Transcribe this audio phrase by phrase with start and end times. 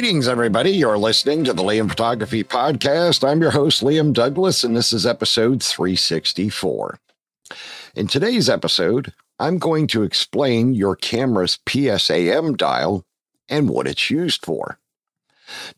[0.00, 0.70] Greetings, everybody.
[0.70, 3.22] You're listening to the Liam Photography Podcast.
[3.22, 6.98] I'm your host, Liam Douglas, and this is episode 364.
[7.94, 13.04] In today's episode, I'm going to explain your camera's PSAM dial
[13.46, 14.78] and what it's used for.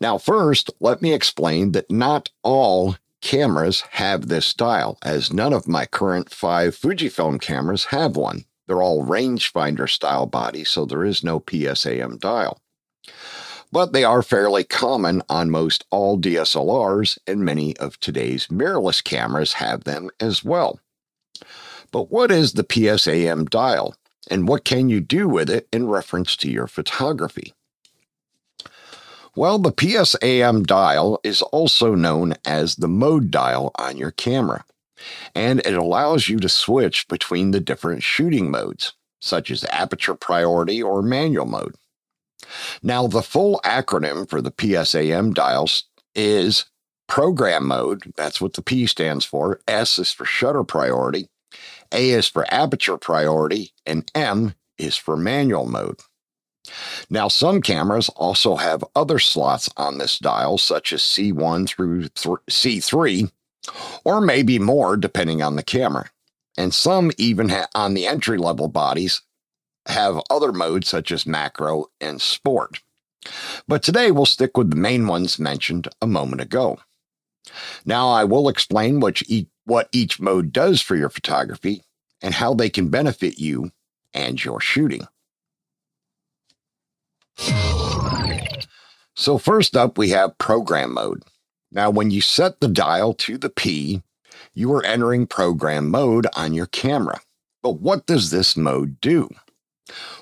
[0.01, 5.67] Now, first, let me explain that not all cameras have this dial, as none of
[5.67, 8.45] my current five Fujifilm cameras have one.
[8.69, 12.61] They're all rangefinder style bodies, so there is no PSAM dial
[13.73, 19.55] but they are fairly common on most all DSLRs, and many of today's mirrorless cameras
[19.55, 20.79] have them as well.
[21.91, 23.97] But what is the PSAM dial,
[24.31, 27.55] and what can you do with it in reference to your photography?
[29.35, 34.67] Well, the PSAM dial is also known as the mode dial on your camera,
[35.35, 38.93] and it allows you to switch between the different shooting modes,
[39.23, 41.75] such as aperture priority or manual mode.
[42.83, 46.67] Now, the full acronym for the PSAM dials is
[47.09, 48.13] program mode.
[48.17, 49.61] That's what the P stands for.
[49.69, 51.29] S is for shutter priority.
[51.93, 53.73] A is for aperture priority.
[53.87, 56.01] And M is for manual mode.
[57.11, 63.31] Now, some cameras also have other slots on this dial, such as C1 through C3,
[64.05, 66.11] or maybe more depending on the camera.
[66.57, 69.23] And some even ha- on the entry level bodies
[69.87, 72.81] have other modes such as macro and sport.
[73.69, 76.79] But today we'll stick with the main ones mentioned a moment ago.
[77.85, 81.83] Now I will explain what each, what each mode does for your photography
[82.21, 83.71] and how they can benefit you
[84.15, 85.07] and your shooting.
[89.15, 91.23] So first up we have program mode.
[91.71, 94.03] Now when you set the dial to the P,
[94.55, 97.21] you are entering program mode on your camera.
[97.63, 99.29] But what does this mode do?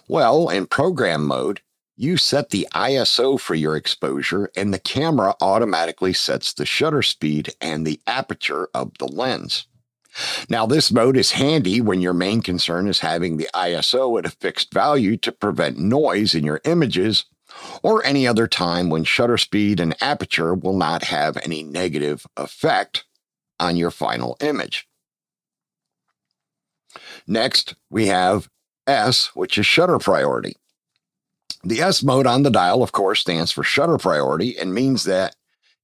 [0.09, 1.61] Well, in program mode,
[1.97, 7.55] you set the ISO for your exposure, and the camera automatically sets the shutter speed
[7.61, 9.67] and the aperture of the lens.
[10.49, 14.31] Now, this mode is handy when your main concern is having the ISO at a
[14.31, 17.27] fixed value to prevent noise in your images,
[17.83, 23.05] or any other time when shutter speed and aperture will not have any negative effect
[23.59, 24.89] on your final image.
[27.27, 28.49] Next, we have
[28.91, 30.57] S, which is shutter priority.
[31.63, 35.37] The S mode on the dial, of course, stands for shutter priority and means that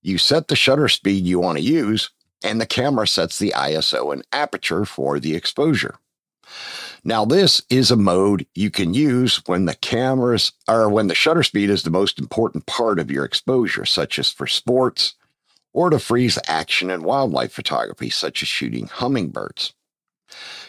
[0.02, 2.10] you set the shutter speed you want to use,
[2.42, 5.96] and the camera sets the ISO and aperture for the exposure.
[7.04, 11.44] Now, this is a mode you can use when the cameras or when the shutter
[11.44, 15.14] speed is the most important part of your exposure, such as for sports,
[15.72, 19.74] or to freeze action and wildlife photography, such as shooting hummingbirds.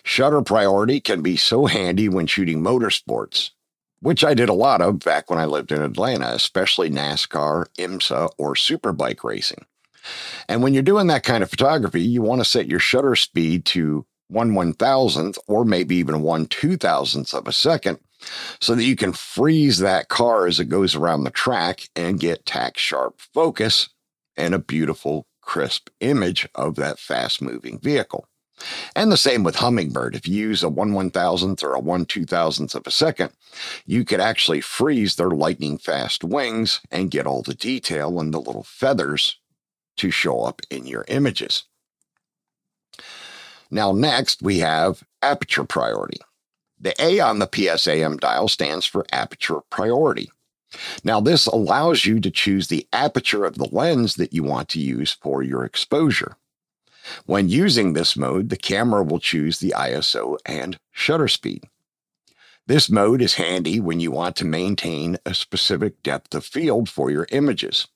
[0.04, 3.52] Shutter priority can be so handy when shooting motorsports,
[4.00, 8.32] which I did a lot of back when I lived in Atlanta, especially NASCAR, IMSA,
[8.38, 9.66] or superbike racing.
[10.48, 13.66] And when you're doing that kind of photography, you want to set your shutter speed
[13.66, 18.00] to one one thousandth or maybe even one two thousandth of a second
[18.60, 22.46] so that you can freeze that car as it goes around the track and get
[22.46, 23.90] tack sharp focus
[24.36, 28.28] and a beautiful, crisp image of that fast moving vehicle.
[28.96, 30.16] And the same with Hummingbird.
[30.16, 33.32] If you use a 1 one thousandth or a 1 two thousandth of a second,
[33.86, 38.42] you could actually freeze their lightning fast wings and get all the detail and the
[38.42, 39.40] little feathers
[39.98, 41.66] to show up in your images.
[43.70, 46.20] Now, next we have aperture priority.
[46.80, 50.32] The A on the PSAM dial stands for aperture priority.
[51.04, 54.80] Now, this allows you to choose the aperture of the lens that you want to
[54.80, 56.38] use for your exposure.
[57.26, 61.64] When using this mode, the camera will choose the ISO and shutter speed.
[62.68, 67.10] This mode is handy when you want to maintain a specific depth of field for
[67.10, 67.88] your images.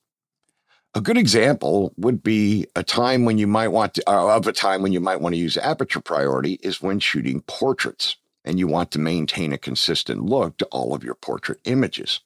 [0.94, 4.52] A good example would be a time when you might want to, uh, of a
[4.52, 8.66] time when you might want to use aperture priority is when shooting portraits and you
[8.66, 12.20] want to maintain a consistent look to all of your portrait images.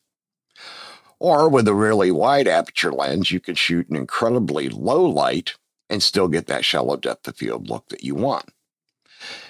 [1.19, 5.55] Or with a really wide aperture lens, you can shoot an incredibly low light
[5.89, 8.51] and still get that shallow depth of field look that you want.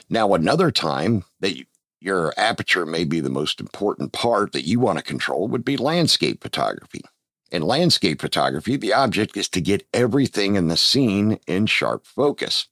[0.08, 1.64] Now, another time that you,
[2.00, 5.76] your aperture may be the most important part that you want to control would be
[5.76, 7.02] landscape photography.
[7.50, 12.66] In landscape photography, the object is to get everything in the scene in sharp focus.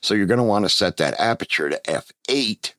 [0.00, 2.74] So you're going to want to set that aperture to f8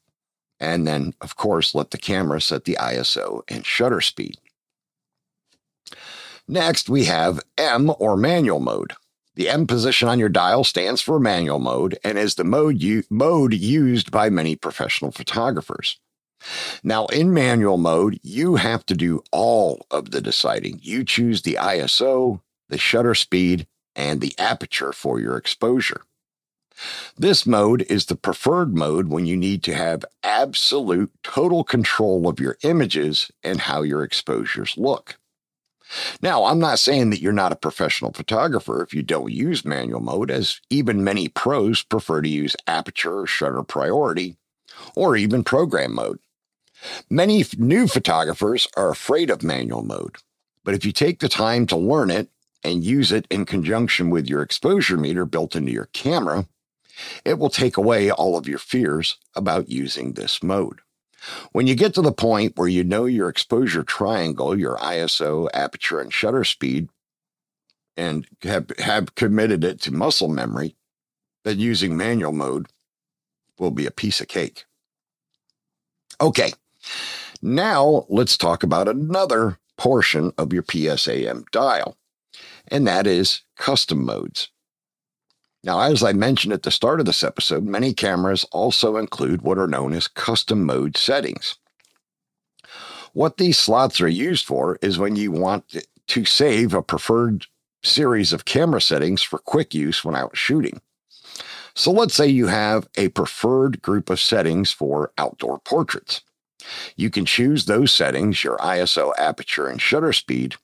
[0.61, 4.37] and then, of course, let the camera set the ISO and shutter speed.
[6.47, 8.93] Next, we have M or manual mode.
[9.35, 13.03] The M position on your dial stands for manual mode and is the mode, u-
[13.09, 15.99] mode used by many professional photographers.
[16.83, 20.79] Now, in manual mode, you have to do all of the deciding.
[20.81, 26.01] You choose the ISO, the shutter speed, and the aperture for your exposure.
[27.17, 32.39] This mode is the preferred mode when you need to have absolute total control of
[32.39, 35.17] your images and how your exposures look.
[36.21, 39.99] Now, I'm not saying that you're not a professional photographer if you don't use manual
[39.99, 44.37] mode, as even many pros prefer to use aperture or shutter priority,
[44.95, 46.19] or even program mode.
[47.09, 50.15] Many new photographers are afraid of manual mode,
[50.63, 52.29] but if you take the time to learn it
[52.63, 56.47] and use it in conjunction with your exposure meter built into your camera,
[57.25, 60.79] it will take away all of your fears about using this mode.
[61.51, 65.99] When you get to the point where you know your exposure triangle, your ISO, aperture,
[65.99, 66.89] and shutter speed,
[67.97, 70.75] and have, have committed it to muscle memory,
[71.43, 72.67] then using manual mode
[73.59, 74.65] will be a piece of cake.
[76.19, 76.53] Okay,
[77.41, 81.97] now let's talk about another portion of your PSAM dial,
[82.67, 84.49] and that is custom modes.
[85.63, 89.59] Now, as I mentioned at the start of this episode, many cameras also include what
[89.59, 91.55] are known as custom mode settings.
[93.13, 97.45] What these slots are used for is when you want to save a preferred
[97.83, 100.81] series of camera settings for quick use when out shooting.
[101.75, 106.21] So let's say you have a preferred group of settings for outdoor portraits.
[106.95, 110.55] You can choose those settings, your ISO, aperture, and shutter speed,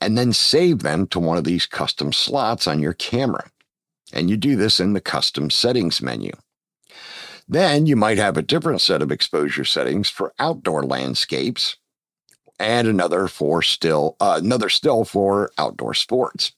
[0.00, 3.50] and then save them to one of these custom slots on your camera
[4.14, 6.32] and you do this in the custom settings menu.
[7.46, 11.76] Then you might have a different set of exposure settings for outdoor landscapes
[12.58, 16.52] and another for still uh, another still for outdoor sports.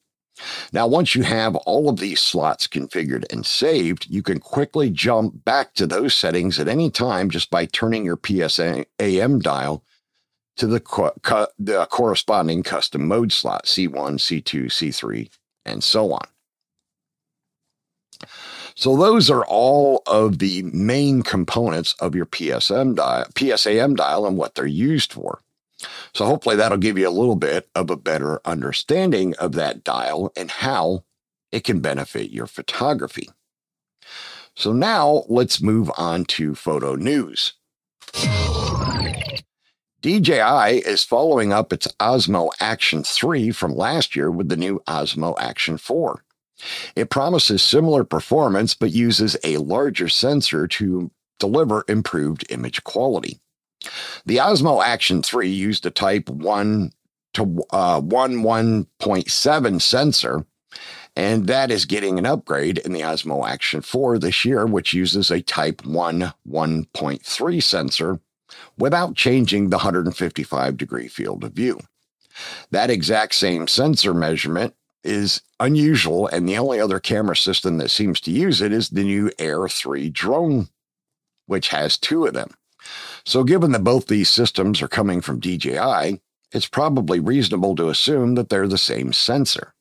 [0.71, 5.45] Now, once you have all of these slots configured and saved, you can quickly jump
[5.47, 9.83] back to those settings at any time just by turning your PSAM dial
[10.59, 15.31] to the, co- co- the corresponding custom mode slot C1, C2, C3,
[15.65, 16.27] and so on.
[18.77, 24.37] So those are all of the main components of your PSM dial, PSAM dial and
[24.37, 25.41] what they're used for.
[26.15, 30.31] So hopefully that'll give you a little bit of a better understanding of that dial
[30.37, 31.05] and how
[31.53, 33.31] it can benefit your photography.
[34.55, 37.55] So now let's move on to photo news.
[40.03, 45.35] DJI is following up its Osmo Action 3 from last year with the new Osmo
[45.39, 46.23] Action 4.
[46.95, 53.41] It promises similar performance, but uses a larger sensor to deliver improved image quality.
[54.25, 56.93] The Osmo Action 3 used a Type 1
[57.35, 60.47] to uh, 1 1.7 sensor,
[61.15, 65.31] and that is getting an upgrade in the Osmo Action 4 this year, which uses
[65.31, 68.21] a Type 1 1.3 sensor
[68.79, 71.81] without changing the 155 degree field of view.
[72.71, 74.75] That exact same sensor measurement
[75.07, 79.05] is unusual, and the only other camera system that seems to use it is the
[79.05, 80.69] new Air 3 drone,
[81.47, 82.51] which has two of them.
[83.25, 86.21] So, given that both these systems are coming from DJI,
[86.53, 89.75] it's probably reasonable to assume that they're the same sensor.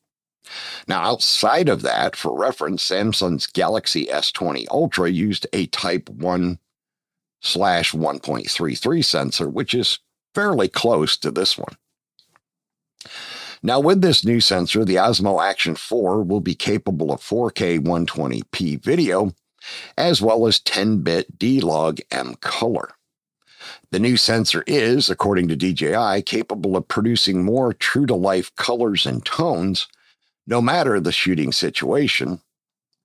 [0.86, 6.58] Now, outside of that, for reference, Samsung's Galaxy S20 Ultra used a Type 1
[7.40, 9.98] slash 1.33 sensor, which is
[10.34, 11.76] fairly close to this one.
[13.62, 18.82] Now, with this new sensor, the Osmo Action 4 will be capable of 4K 120p
[18.82, 19.34] video,
[19.96, 22.90] as well as 10 bit D Log M color.
[23.90, 29.06] The new sensor is, according to DJI, capable of producing more true to life colors
[29.06, 29.88] and tones,
[30.46, 32.40] no matter the shooting situation,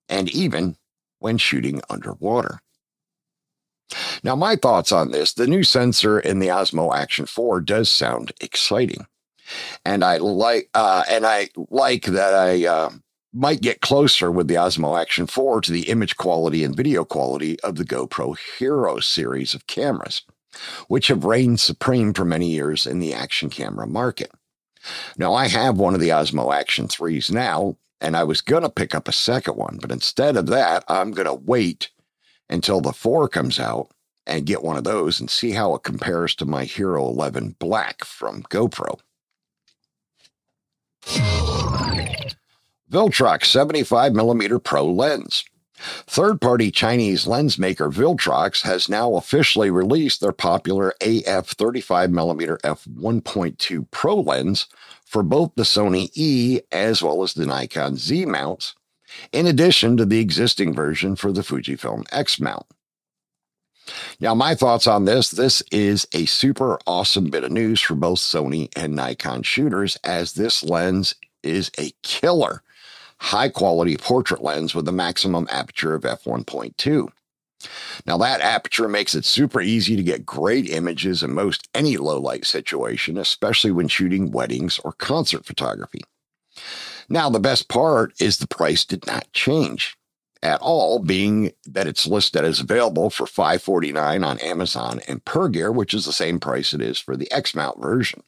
[0.08, 0.76] and even
[1.18, 2.60] when shooting underwater.
[4.22, 8.32] Now, my thoughts on this the new sensor in the Osmo Action 4 does sound
[8.40, 9.06] exciting
[9.84, 12.90] and I like uh, and I like that I uh,
[13.32, 17.58] might get closer with the Osmo Action 4 to the image quality and video quality
[17.60, 20.22] of the GoPro Hero series of cameras,
[20.88, 24.30] which have reigned supreme for many years in the action camera market.
[25.16, 28.94] Now, I have one of the Osmo Action 3s now, and I was to pick
[28.94, 31.90] up a second one, but instead of that, I'm to wait
[32.50, 33.92] until the 4 comes out
[34.26, 38.04] and get one of those and see how it compares to my Hero 11 Black
[38.04, 38.98] from GoPro.
[42.90, 45.44] Viltrox 75mm Pro lens.
[46.06, 53.90] Third party Chinese lens maker Viltrox has now officially released their popular AF 35mm f1.2
[53.90, 54.66] Pro lens
[55.04, 58.74] for both the Sony E as well as the Nikon Z mounts,
[59.32, 62.66] in addition to the existing version for the Fujifilm X mount.
[64.20, 68.18] Now, my thoughts on this this is a super awesome bit of news for both
[68.18, 72.62] Sony and Nikon shooters, as this lens is a killer
[73.22, 77.08] high quality portrait lens with a maximum aperture of f1.2.
[78.04, 82.20] Now, that aperture makes it super easy to get great images in most any low
[82.20, 86.00] light situation, especially when shooting weddings or concert photography.
[87.08, 89.96] Now, the best part is the price did not change
[90.42, 95.94] at all, being that it's listed as available for 549 on Amazon and Pergear, which
[95.94, 98.22] is the same price it is for the X mount version.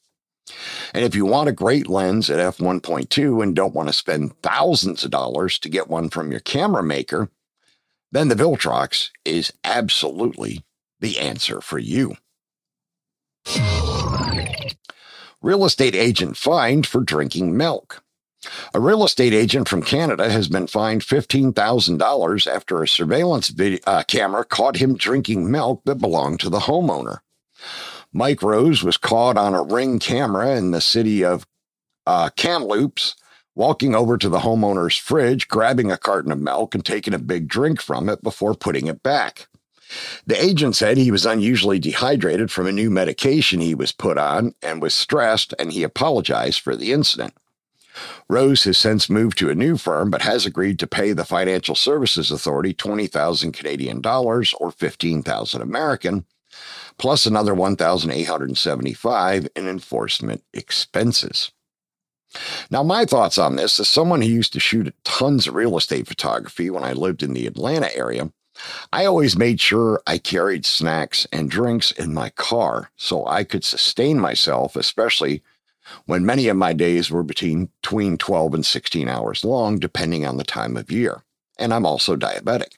[0.92, 5.04] And if you want a great lens at f1.2 and don't want to spend thousands
[5.04, 7.30] of dollars to get one from your camera maker,
[8.12, 10.64] then the Viltrox is absolutely
[11.00, 12.16] the answer for you.
[15.42, 18.03] Real estate agent fined for drinking milk.
[18.72, 24.02] A real estate agent from Canada has been fined $15,000 after a surveillance video, uh,
[24.02, 27.20] camera caught him drinking milk that belonged to the homeowner.
[28.12, 31.46] Mike Rose was caught on a ring camera in the city of
[32.06, 33.16] uh, Kamloops,
[33.54, 37.48] walking over to the homeowner's fridge, grabbing a carton of milk and taking a big
[37.48, 39.48] drink from it before putting it back.
[40.26, 44.54] The agent said he was unusually dehydrated from a new medication he was put on
[44.62, 47.34] and was stressed, and he apologized for the incident.
[48.28, 51.74] Rose has since moved to a new firm but has agreed to pay the Financial
[51.74, 56.24] Services Authority 20,000 Canadian dollars or 15,000 American
[56.98, 61.50] plus another 1,875 in enforcement expenses.
[62.70, 66.06] Now, my thoughts on this as someone who used to shoot tons of real estate
[66.06, 68.32] photography when I lived in the Atlanta area,
[68.92, 73.64] I always made sure I carried snacks and drinks in my car so I could
[73.64, 75.42] sustain myself, especially
[76.07, 80.37] when many of my days were between, between 12 and 16 hours long, depending on
[80.37, 81.23] the time of year.
[81.59, 82.75] And I'm also diabetic.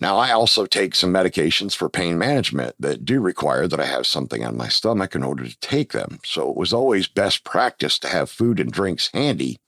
[0.00, 4.06] Now, I also take some medications for pain management that do require that I have
[4.06, 6.20] something on my stomach in order to take them.
[6.24, 9.58] So it was always best practice to have food and drinks handy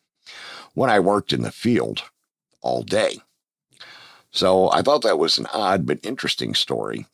[0.72, 2.04] when I worked in the field
[2.62, 3.18] all day.
[4.30, 7.06] So I thought that was an odd but interesting story.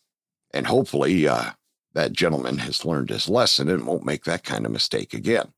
[0.53, 1.51] And hopefully, uh,
[1.99, 5.53] that gentleman has learned his lesson and won't make that kind of mistake again.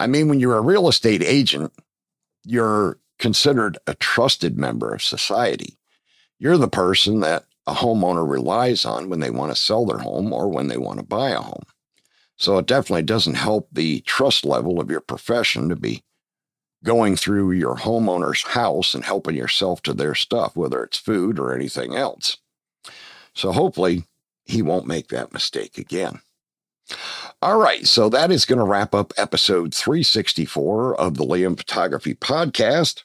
[0.00, 1.72] I mean, when you're a real estate agent,
[2.44, 5.78] you're considered a trusted member of society.
[6.40, 10.32] You're the person that a homeowner relies on when they want to sell their home
[10.32, 11.62] or when they want to buy a home.
[12.36, 16.02] So it definitely doesn't help the trust level of your profession to be
[16.82, 21.54] going through your homeowner's house and helping yourself to their stuff, whether it's food or
[21.54, 22.36] anything else.
[23.32, 24.02] So hopefully
[24.48, 26.20] he won't make that mistake again.
[27.42, 32.14] All right, so that is going to wrap up episode 364 of the Liam Photography
[32.14, 33.04] Podcast.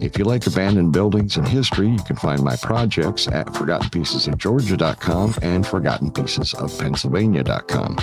[0.00, 5.64] If you like abandoned buildings and history, you can find my projects at forgottenpiecesofgeorgia.com and
[5.64, 7.96] forgottenpiecesofpennsylvania.com.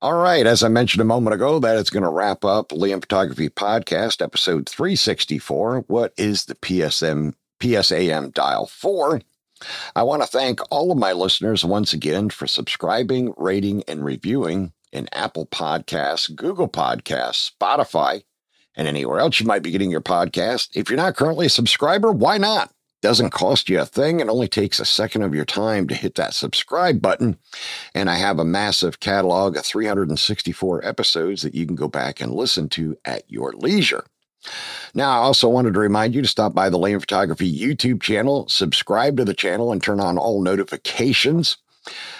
[0.00, 0.46] All right.
[0.46, 4.22] As I mentioned a moment ago, that is going to wrap up Liam Photography Podcast,
[4.22, 5.86] episode 364.
[5.88, 9.20] What is the PSM PSAM dial for?
[9.96, 14.72] I want to thank all of my listeners once again for subscribing, rating, and reviewing
[14.92, 18.22] in Apple Podcasts, Google Podcasts, Spotify,
[18.78, 20.70] and anywhere else you might be getting your podcast.
[20.74, 22.72] If you're not currently a subscriber, why not?
[23.02, 24.20] Doesn't cost you a thing.
[24.20, 27.36] It only takes a second of your time to hit that subscribe button.
[27.94, 32.32] And I have a massive catalog of 364 episodes that you can go back and
[32.32, 34.04] listen to at your leisure.
[34.94, 38.48] Now, I also wanted to remind you to stop by the Liam Photography YouTube channel,
[38.48, 41.56] subscribe to the channel, and turn on all notifications.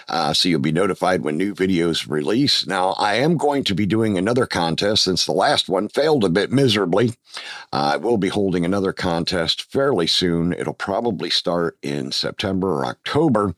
[0.09, 2.67] Uh, so you'll be notified when new videos release.
[2.67, 6.31] Now, I am going to be doing another contest since the last one failed a
[6.31, 7.11] bit miserably.
[7.73, 10.53] Uh, I will be holding another contest fairly soon.
[10.53, 13.55] It'll probably start in September or October,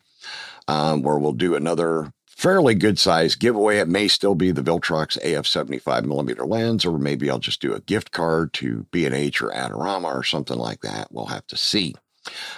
[0.67, 3.79] um, where we'll do another fairly good size giveaway.
[3.79, 7.75] It may still be the Viltrox AF 75 millimeter lens, or maybe I'll just do
[7.75, 11.13] a gift card to B&H or Adorama or something like that.
[11.13, 11.95] We'll have to see.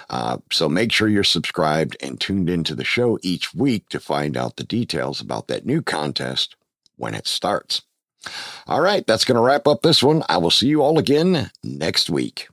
[0.09, 4.35] Uh, so make sure you're subscribed and tuned into the show each week to find
[4.37, 6.55] out the details about that new contest
[6.97, 7.81] when it starts.
[8.67, 10.23] All right, that's going to wrap up this one.
[10.29, 12.47] I will see you all again next week.